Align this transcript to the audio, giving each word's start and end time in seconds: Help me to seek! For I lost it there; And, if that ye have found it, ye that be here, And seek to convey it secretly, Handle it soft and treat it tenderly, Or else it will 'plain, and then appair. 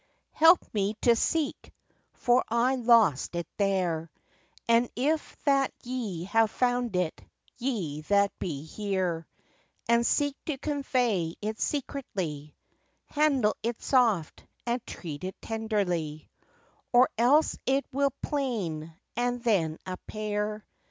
Help 0.31 0.57
me 0.73 0.95
to 1.03 1.15
seek! 1.15 1.71
For 2.15 2.43
I 2.49 2.73
lost 2.73 3.35
it 3.35 3.47
there; 3.57 4.09
And, 4.67 4.89
if 4.95 5.37
that 5.43 5.71
ye 5.83 6.23
have 6.23 6.49
found 6.49 6.95
it, 6.95 7.23
ye 7.59 8.01
that 8.09 8.31
be 8.39 8.63
here, 8.63 9.27
And 9.87 10.03
seek 10.03 10.35
to 10.47 10.57
convey 10.57 11.35
it 11.39 11.59
secretly, 11.61 12.55
Handle 13.09 13.55
it 13.61 13.79
soft 13.79 14.43
and 14.65 14.83
treat 14.87 15.23
it 15.23 15.39
tenderly, 15.39 16.31
Or 16.91 17.07
else 17.19 17.59
it 17.67 17.85
will 17.91 18.09
'plain, 18.23 18.95
and 19.15 19.43
then 19.43 19.77
appair. 19.85 20.65